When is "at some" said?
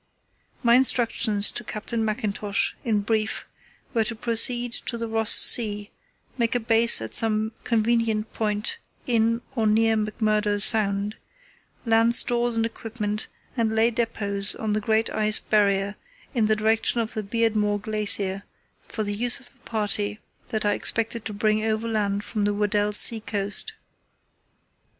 7.03-7.51